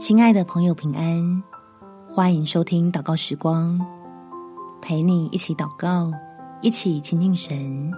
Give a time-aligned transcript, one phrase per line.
[0.00, 1.42] 亲爱的朋友，平安！
[2.08, 3.78] 欢迎收听祷告时光，
[4.80, 6.10] 陪你一起祷告，
[6.62, 7.92] 一起亲近神，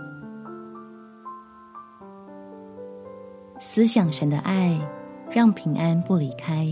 [3.60, 4.76] 思想神的爱，
[5.30, 6.66] 让平安不离开。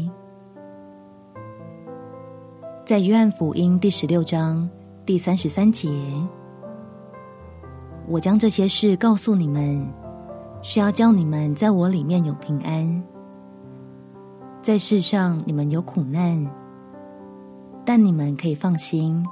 [2.84, 4.68] 在约翰福音第十六章
[5.06, 5.88] 第三十三节，
[8.08, 9.86] 我将这些事告诉你们，
[10.60, 13.09] 是要叫你们在我里面有平安。
[14.62, 16.46] 在世上你们有苦难，
[17.82, 19.24] 但你们可以放心，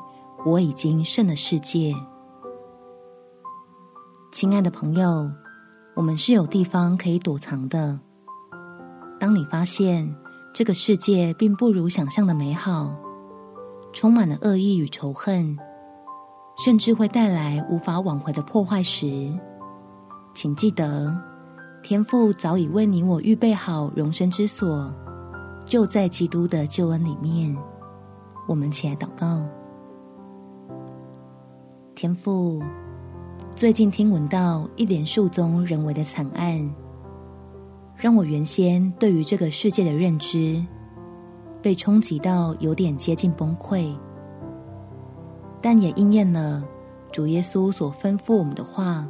[0.46, 1.94] 我已经胜了世界。
[4.32, 5.30] 亲爱的朋友，
[5.94, 8.00] 我们是有地方可以躲藏的。
[9.20, 10.16] 当你发现
[10.54, 12.96] 这个世界并不如想象的美好，
[13.92, 15.58] 充满了恶意与仇恨，
[16.64, 19.30] 甚至会带来无法挽回的破坏时，
[20.32, 21.14] 请记得，
[21.82, 24.90] 天父早已为你我预备好容身之所。
[25.68, 27.54] 就在基督的救恩里面，
[28.46, 29.44] 我们起来祷告。
[31.94, 32.62] 天父，
[33.54, 36.74] 最近听闻到一连数宗人为的惨案，
[37.96, 40.64] 让我原先对于这个世界的认知
[41.60, 43.94] 被冲击到有点接近崩溃，
[45.60, 46.64] 但也应验了
[47.12, 49.06] 主耶稣所吩咐我们的话，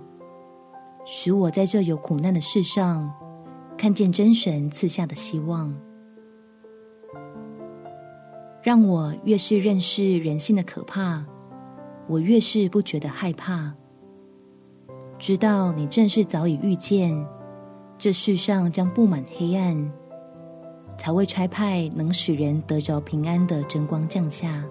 [1.07, 3.09] 使我在这有苦难的世上
[3.77, 5.73] 看见真神赐下的希望。
[8.63, 11.25] 让我越是认识人性的可怕，
[12.09, 13.73] 我越是不觉得害怕。
[15.19, 17.27] 知道你正是早已预见，
[17.97, 19.93] 这世上将布满黑暗，
[20.97, 24.65] 才会差派能使人得着平安的真光降下，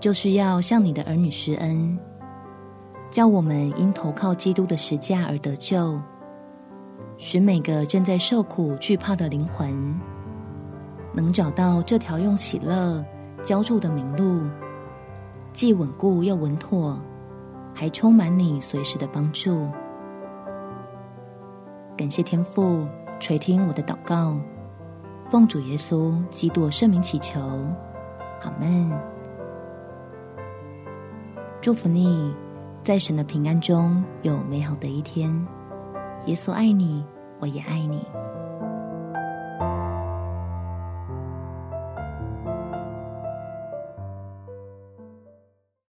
[0.00, 1.98] 就是要向你的儿女施恩，
[3.10, 6.00] 叫我们因投靠基督的十架而得救，
[7.18, 9.94] 使每个正在受苦惧怕的灵魂。
[11.12, 13.04] 能找到这条用喜乐
[13.42, 14.48] 浇筑的明路，
[15.52, 16.98] 既稳固又稳妥，
[17.74, 19.68] 还充满你随时的帮助。
[21.96, 22.86] 感谢天父
[23.18, 24.36] 垂听我的祷告，
[25.30, 27.40] 奉主耶稣基督圣名祈求，
[28.42, 28.90] 阿们。
[31.60, 32.34] 祝福你，
[32.82, 35.30] 在神的平安中有美好的一天。
[36.26, 37.04] 耶稣爱你，
[37.38, 38.02] 我也爱你。